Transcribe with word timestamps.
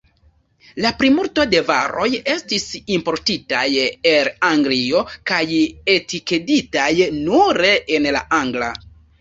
La 0.83 0.91
plimulto 1.01 1.43
da 1.49 1.59
varoj 1.67 2.07
estis 2.35 2.65
importitaj 2.95 3.67
el 4.13 4.31
Anglio 4.49 5.05
kaj 5.33 5.45
etikeditaj 5.99 6.91
nure 7.21 7.73
en 8.01 8.13
la 8.19 8.27
angla. 8.43 8.77